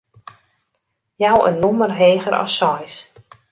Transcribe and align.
Jou 1.23 1.35
in 1.49 1.55
nûmer 1.63 1.91
heger 1.99 2.35
as 2.43 2.53
seis. 2.59 2.95